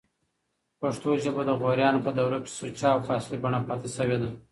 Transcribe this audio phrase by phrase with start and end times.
[0.81, 4.29] پښتو ژبه دغوریانو په دوره کښي سوچه او په اصلي بڼه پاته سوې ده.